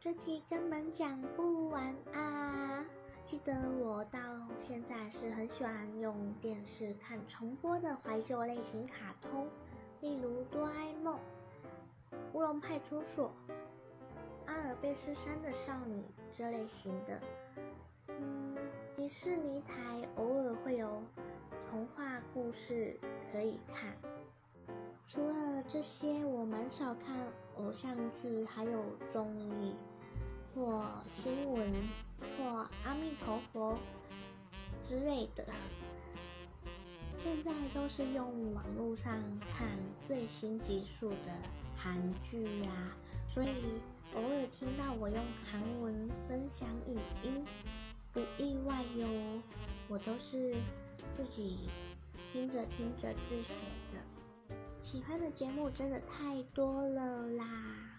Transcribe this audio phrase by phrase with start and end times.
[0.00, 2.84] 这题根本讲不完啊！
[3.24, 4.20] 记得我到
[4.56, 9.48] 现在是很喜欢用电视看重播的怀旧类型卡通，
[10.00, 11.16] 例如《哆啦 A 梦》
[12.32, 13.32] 《乌龙派出所》
[14.46, 16.00] 《阿尔卑斯山的少女》
[16.32, 17.20] 这类型的。
[18.06, 18.56] 嗯，
[18.96, 19.74] 迪士尼台
[20.14, 21.02] 偶尔会有
[21.68, 23.00] 童话故事
[23.32, 23.96] 可以看。
[25.10, 27.16] 除了这些，我蛮少看
[27.56, 29.72] 偶像剧，还有综艺
[30.54, 31.72] 或新闻
[32.36, 33.78] 或阿弥陀佛
[34.82, 35.46] 之类的。
[37.16, 39.66] 现在都是用网络上看
[40.02, 41.32] 最新集数的
[41.74, 41.98] 韩
[42.30, 42.92] 剧呀，
[43.26, 43.48] 所以
[44.14, 47.46] 偶尔听到我用韩文分享语音，
[48.12, 49.08] 不意外哟。
[49.88, 50.54] 我都是
[51.14, 51.60] 自己
[52.30, 53.54] 听着听着自学
[53.90, 54.17] 的。
[54.90, 57.97] 喜欢的节目真的太多了啦！